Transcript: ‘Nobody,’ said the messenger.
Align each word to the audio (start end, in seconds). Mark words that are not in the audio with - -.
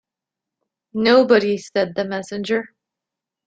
‘Nobody,’ 0.95 1.59
said 1.59 1.93
the 1.93 2.05
messenger. 2.05 2.69